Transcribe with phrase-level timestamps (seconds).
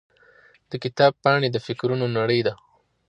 [0.69, 2.53] د کتاب پاڼې د فکرونو نړۍ ده.